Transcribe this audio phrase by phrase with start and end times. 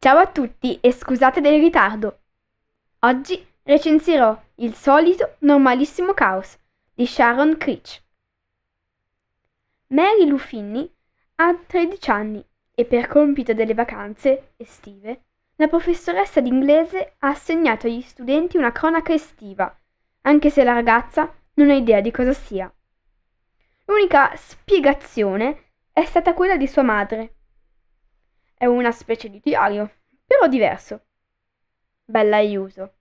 [0.00, 2.20] Ciao a tutti e scusate del ritardo.
[3.00, 6.56] Oggi recensirò Il solito normalissimo caos
[6.94, 8.00] di Sharon Creech.
[9.88, 10.88] Mary Luffini
[11.34, 12.44] ha 13 anni
[12.76, 15.22] e per compito delle vacanze estive
[15.56, 19.76] la professoressa d'inglese ha assegnato agli studenti una cronaca estiva,
[20.20, 22.72] anche se la ragazza non ha idea di cosa sia.
[23.86, 27.37] L'unica spiegazione è stata quella di sua madre,
[28.58, 29.90] è una specie di diario,
[30.26, 31.00] però diverso.
[32.04, 32.94] Bella aiuto.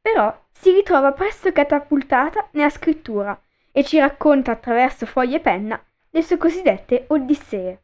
[0.00, 6.22] Però si ritrova presto catapultata nella scrittura e ci racconta attraverso foglie e penna le
[6.22, 7.82] sue cosiddette odissee.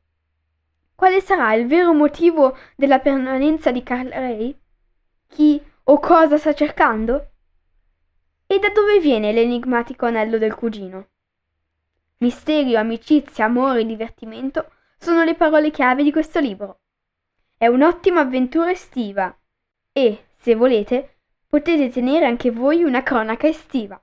[0.94, 4.58] Quale sarà il vero motivo della permanenza di Carl Ray?
[5.28, 7.30] Chi o cosa sta cercando?
[8.46, 11.08] E da dove viene l'enigmatico anello del cugino?
[12.18, 16.80] Misterio, amicizia, amore, divertimento sono le parole chiave di questo libro.
[17.56, 19.36] È un'ottima avventura estiva
[19.92, 24.00] e, se volete, potete tenere anche voi una cronaca estiva.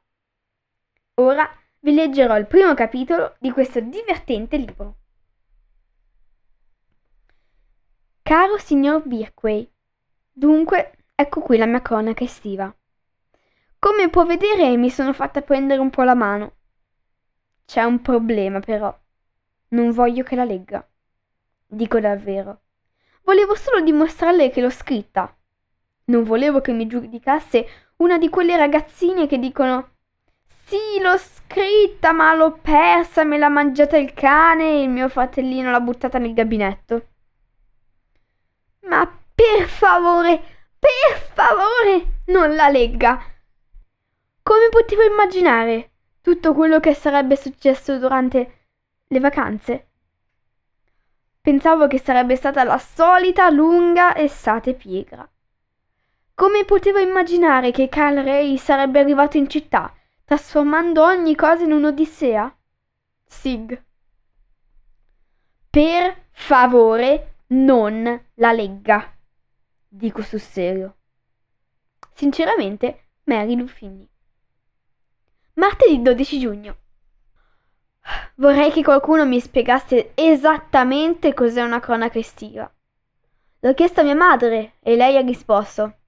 [1.15, 1.47] Ora
[1.79, 4.97] vi leggerò il primo capitolo di questo divertente libro.
[8.23, 9.71] Caro signor Birkway,
[10.31, 12.75] dunque ecco qui la mia cronaca estiva.
[13.77, 16.55] Come può vedere mi sono fatta prendere un po' la mano.
[17.65, 18.97] C'è un problema però.
[19.69, 20.87] Non voglio che la legga.
[21.65, 22.61] Dico davvero.
[23.23, 25.35] Volevo solo dimostrarle che l'ho scritta.
[26.05, 27.67] Non volevo che mi giudicasse
[27.97, 29.95] una di quelle ragazzine che dicono
[30.65, 35.71] Sì, l'ho scritta, ma l'ho persa, me l'ha mangiata il cane e il mio fratellino
[35.71, 37.07] l'ha buttata nel gabinetto.
[38.81, 40.41] Ma per favore,
[40.77, 43.19] per favore, non la legga.
[44.43, 48.64] Come potevo immaginare tutto quello che sarebbe successo durante
[49.07, 49.87] le vacanze?
[51.41, 55.29] Pensavo che sarebbe stata la solita lunga estate pigra.
[56.33, 59.93] Come potevo immaginare che Carl Ray sarebbe arrivato in città,
[60.25, 62.57] trasformando ogni cosa in un'odissea?
[63.25, 63.83] Sig.
[65.69, 69.15] Per favore, non la legga.
[69.87, 70.95] Dico sul serio.
[72.13, 74.09] Sinceramente, Mary Luffini.
[75.53, 76.77] Martedì 12 giugno.
[78.37, 82.69] Vorrei che qualcuno mi spiegasse esattamente cos'è una cronaca estiva.
[83.59, 85.99] L'ho chiesto a mia madre e lei ha risposto.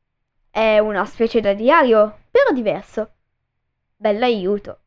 [0.52, 3.12] È una specie di diario, però diverso.
[3.96, 4.80] Bell'aiuto.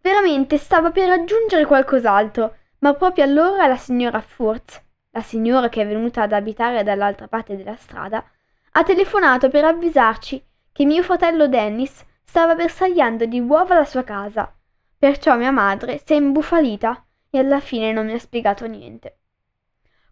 [0.00, 5.86] Veramente stava per aggiungere qualcos'altro, ma proprio allora la signora Furz, la signora che è
[5.88, 8.24] venuta ad abitare dall'altra parte della strada,
[8.70, 14.52] ha telefonato per avvisarci che mio fratello Dennis stava bersagliando di uova la sua casa
[14.98, 19.18] Perciò mia madre si è imbufalita e alla fine non mi ha spiegato niente.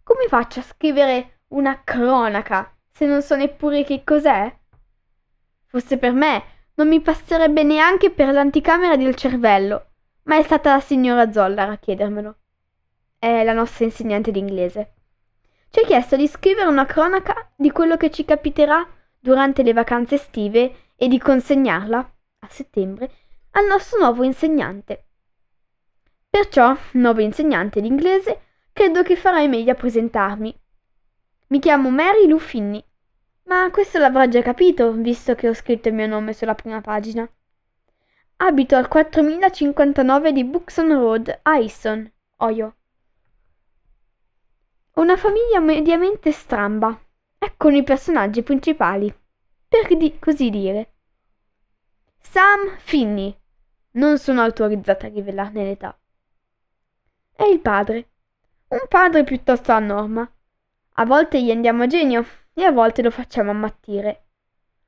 [0.01, 4.55] Come faccio a scrivere una cronaca se non so neppure che cos'è?
[5.65, 6.43] Fosse per me,
[6.75, 9.87] non mi passerebbe neanche per l'anticamera del cervello,
[10.23, 12.37] ma è stata la signora Zollar a chiedermelo.
[13.19, 14.93] È la nostra insegnante d'inglese.
[15.69, 18.87] Ci ha chiesto di scrivere una cronaca di quello che ci capiterà
[19.19, 21.97] durante le vacanze estive e di consegnarla,
[22.39, 23.11] a settembre,
[23.57, 25.05] al nostro nuovo insegnante.
[26.29, 30.55] Perciò, nuovo insegnante d'inglese, credo che farai meglio a presentarmi.
[31.47, 32.83] Mi chiamo Mary Lou Finney,
[33.45, 37.27] ma questo l'avrà già capito, visto che ho scritto il mio nome sulla prima pagina.
[38.35, 42.75] Abito al 4059 di Buxton Road, a Easton, Ohio.
[44.93, 46.95] Ho una famiglia mediamente stramba.
[47.39, 49.11] Eccono i personaggi principali,
[49.67, 50.91] per di- così dire.
[52.19, 53.35] Sam Finney,
[53.97, 55.97] non sono autorizzata a rivelarne l'età.
[57.35, 58.09] È il padre.
[58.69, 60.29] Un padre piuttosto a norma.
[60.99, 64.25] A volte gli andiamo a genio e a volte lo facciamo ammattire.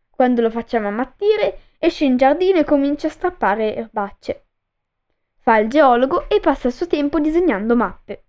[0.10, 4.46] Quando lo facciamo ammattire, esce in giardino e comincia a strappare erbacce.
[5.38, 8.26] Fa il geologo e passa il suo tempo disegnando mappe.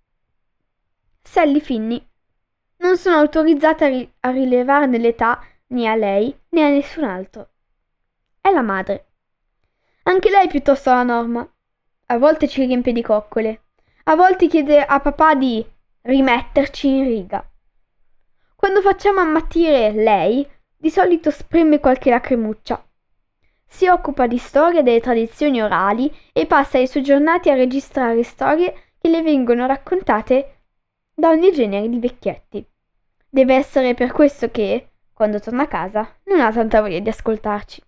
[1.23, 2.06] Sally Finney.
[2.77, 7.50] Non sono autorizzata a, ri- a rilevare nell'età né a lei né a nessun altro.
[8.41, 9.10] È la madre.
[10.11, 11.49] Anche lei è piuttosto la norma.
[12.07, 13.67] A volte ci riempie di coccole.
[14.05, 15.65] A volte chiede a papà di
[16.03, 17.49] rimetterci in riga.
[18.57, 20.45] Quando facciamo ammattire lei,
[20.77, 22.85] di solito spreme qualche lacrimuccia.
[23.65, 28.95] Si occupa di storia delle tradizioni orali e passa le sue giornate a registrare storie
[29.01, 30.63] che le vengono raccontate
[31.15, 32.67] da ogni genere di vecchietti.
[33.29, 37.81] Deve essere per questo che, quando torna a casa, non ha tanta voglia di ascoltarci.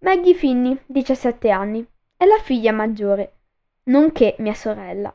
[0.00, 1.84] Maggie Finney, 17 anni,
[2.16, 3.38] è la figlia maggiore,
[3.84, 5.12] nonché mia sorella.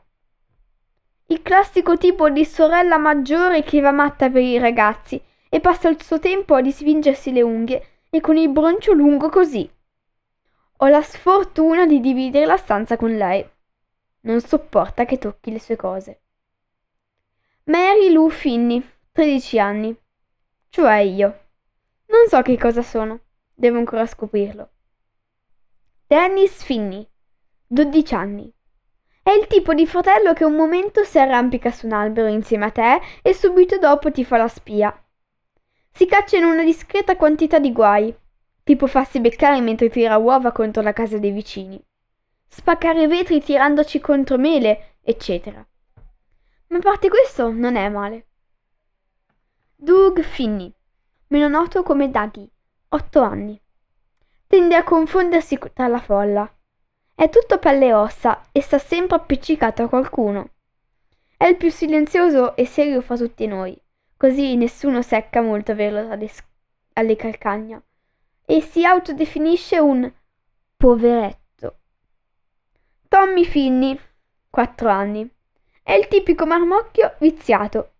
[1.28, 6.02] Il classico tipo di sorella maggiore che va matta per i ragazzi e passa il
[6.02, 9.68] suo tempo a disfingersi le unghie e con il broncio lungo così.
[10.76, 13.42] Ho la sfortuna di dividere la stanza con lei.
[14.20, 16.20] Non sopporta che tocchi le sue cose.
[17.64, 19.96] Mary Lou Finney, 13 anni.
[20.68, 21.26] Cioè io.
[22.08, 23.20] Non so che cosa sono.
[23.54, 24.72] Devo ancora scoprirlo.
[26.06, 27.08] Dennis Finney,
[27.66, 28.52] 12 anni.
[29.22, 32.70] È il tipo di fratello che un momento si arrampica su un albero insieme a
[32.70, 34.94] te e subito dopo ti fa la spia.
[35.90, 38.14] Si caccia in una discreta quantità di guai,
[38.64, 41.82] tipo farsi beccare mentre tira uova contro la casa dei vicini,
[42.48, 45.66] spaccare vetri tirandoci contro mele, eccetera.
[46.66, 48.26] Ma a parte questo non è male.
[49.74, 50.70] Doug Finney,
[51.28, 52.46] meno noto come Daggy,
[52.90, 53.58] 8 anni.
[54.54, 56.48] Tende a confondersi tra la folla
[57.12, 60.50] è tutto pelle e ossa e sta sempre appiccicato a qualcuno.
[61.36, 63.76] È il più silenzioso e serio fra tutti noi,
[64.16, 66.30] così nessuno secca molto averlo alle,
[66.92, 67.82] alle calcagna.
[68.44, 70.08] E si autodefinisce un
[70.76, 71.78] poveretto.
[73.08, 73.98] Tommy Finney,
[74.50, 75.28] 4 anni.
[75.82, 77.94] È il tipico marmocchio viziato.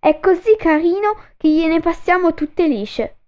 [0.00, 3.18] È così carino che gliene passiamo tutte lisce.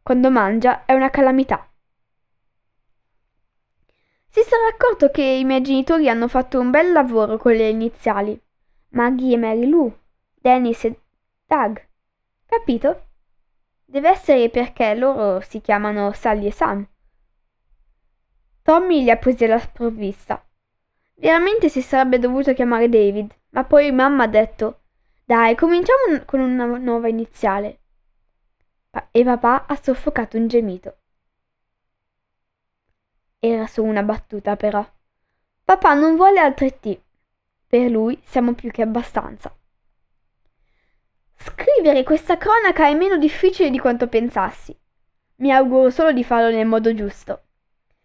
[0.00, 1.67] Quando mangia è una calamità.
[4.30, 8.40] Si sarà accorto che i miei genitori hanno fatto un bel lavoro con le iniziali.
[8.90, 9.92] Maggie e Mary Lou,
[10.34, 11.00] Dennis e
[11.46, 11.86] Doug.
[12.46, 13.06] Capito?
[13.84, 16.86] Deve essere perché loro si chiamano Sally e Sam.
[18.62, 20.46] Tommy li ha presi alla sprovvista.
[21.14, 24.80] Veramente si sarebbe dovuto chiamare David, ma poi mamma ha detto
[25.24, 27.80] dai, cominciamo con una nuova iniziale.
[29.10, 30.96] E papà ha soffocato un gemito.
[33.40, 34.84] Era solo una battuta, però.
[35.64, 36.98] Papà non vuole altre T.
[37.68, 39.54] Per lui siamo più che abbastanza.
[41.36, 44.76] Scrivere questa cronaca è meno difficile di quanto pensassi.
[45.36, 47.42] Mi auguro solo di farlo nel modo giusto.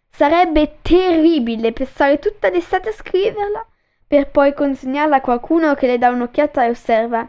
[0.08, 3.66] Sarebbe terribile passare tutta l'estate a scriverla
[4.06, 7.28] per poi consegnarla a qualcuno che le dà un'occhiata e osserva.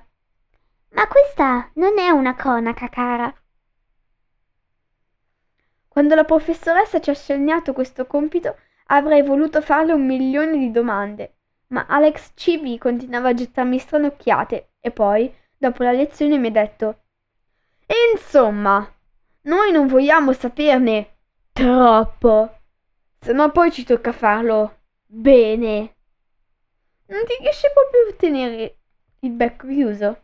[0.89, 3.33] Ma questa non è una cronaca, cara.
[5.95, 8.57] Quando la professoressa ci ha assegnato questo compito
[8.87, 11.37] avrei voluto farle un milione di domande,
[11.67, 17.03] ma Alex Civi continuava a gettarmi stranocchiate e poi, dopo la lezione, mi ha detto
[18.11, 18.93] Insomma,
[19.43, 21.15] noi non vogliamo saperne
[21.53, 22.57] troppo,
[23.17, 25.95] se no poi ci tocca farlo bene.
[27.05, 28.77] Non ti riesce proprio a tenere
[29.19, 30.23] il becco chiuso?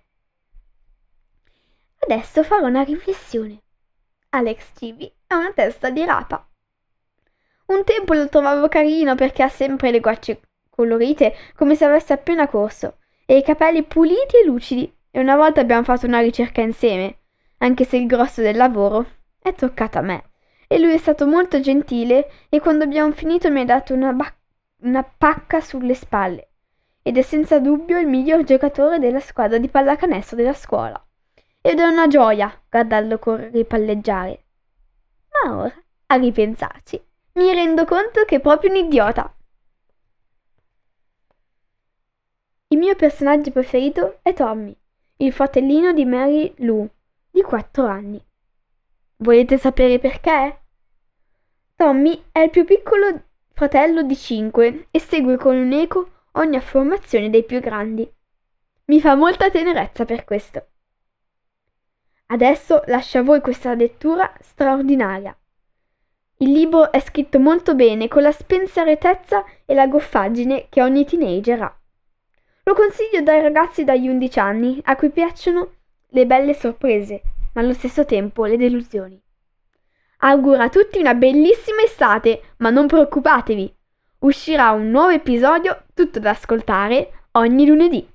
[1.99, 3.61] Adesso farò una riflessione.
[4.33, 6.47] Alex Civi ha una testa di rapa.
[7.65, 12.47] Un tempo lo trovavo carino perché ha sempre le guance colorite come se avesse appena
[12.47, 17.17] corso e i capelli puliti e lucidi e una volta abbiamo fatto una ricerca insieme,
[17.57, 19.05] anche se il grosso del lavoro
[19.37, 20.23] è toccato a me.
[20.65, 24.33] E lui è stato molto gentile e quando abbiamo finito mi ha dato una, ba-
[24.83, 26.51] una pacca sulle spalle
[27.01, 31.05] ed è senza dubbio il miglior giocatore della squadra di pallacanestro della scuola
[31.61, 34.43] ed è una gioia guardarlo correre e palleggiare.
[35.31, 37.01] Ma ora, a ripensarci,
[37.33, 39.33] mi rendo conto che è proprio un idiota.
[42.67, 44.75] Il mio personaggio preferito è Tommy,
[45.17, 46.89] il fratellino di Mary Lou,
[47.29, 48.23] di 4 anni.
[49.17, 50.61] Volete sapere perché?
[51.75, 57.29] Tommy è il più piccolo fratello di 5 e segue con un eco ogni affermazione
[57.29, 58.09] dei più grandi.
[58.85, 60.67] Mi fa molta tenerezza per questo.
[62.31, 65.35] Adesso lascio a voi questa lettura straordinaria.
[66.37, 71.61] Il libro è scritto molto bene con la spensieratezza e la goffaggine che ogni teenager
[71.61, 71.79] ha.
[72.63, 75.71] Lo consiglio dai ragazzi dagli 11 anni a cui piacciono
[76.07, 77.21] le belle sorprese,
[77.53, 79.21] ma allo stesso tempo le delusioni.
[80.19, 83.75] augura a tutti una bellissima estate, ma non preoccupatevi,
[84.19, 88.09] uscirà un nuovo episodio tutto da ascoltare ogni lunedì.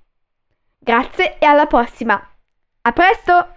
[0.78, 2.18] Grazie e alla prossima!
[2.82, 3.55] A presto!